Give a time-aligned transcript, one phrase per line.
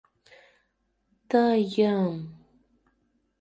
[1.29, 2.15] «Ты-йы-ым...»